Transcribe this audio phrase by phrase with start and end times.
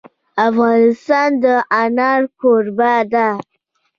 [0.49, 1.43] افغانستان د
[1.81, 3.29] انار کوربه دی.